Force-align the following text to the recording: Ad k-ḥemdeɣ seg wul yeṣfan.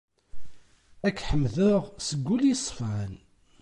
Ad 1.07 1.11
k-ḥemdeɣ 1.15 1.81
seg 2.07 2.19
wul 2.25 2.43
yeṣfan. 2.45 3.11